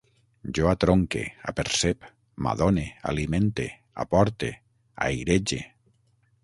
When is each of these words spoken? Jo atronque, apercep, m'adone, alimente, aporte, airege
Jo 0.57 0.69
atronque, 0.69 1.21
apercep, 1.51 2.07
m'adone, 2.47 2.87
alimente, 3.13 3.69
aporte, 4.05 4.53
airege 5.09 5.63